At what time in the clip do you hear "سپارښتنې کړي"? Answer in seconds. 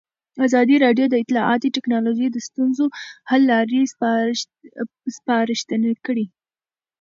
5.17-6.25